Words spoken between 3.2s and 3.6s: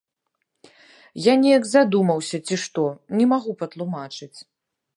не магу